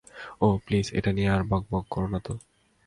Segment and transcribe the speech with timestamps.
[0.41, 2.33] ওহ, please, এটা নিয়ে আর বকবক করো নাতো।